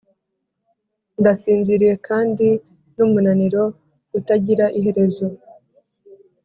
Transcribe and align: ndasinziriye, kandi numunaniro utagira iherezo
ndasinziriye, 1.19 1.95
kandi 2.07 2.47
numunaniro 2.95 3.63
utagira 4.17 4.65
iherezo 4.77 5.25